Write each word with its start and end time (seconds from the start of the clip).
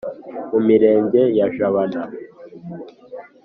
mu 0.51 0.59
mirenge 0.67 1.21
ya 1.37 1.45
jabana. 1.55 2.03